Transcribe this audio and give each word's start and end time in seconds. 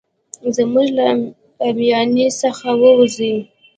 زموږ 0.55 0.87
له 0.97 1.07
اميانۍ 1.67 2.27
څخه 2.41 2.67
ووزي. 2.81 3.35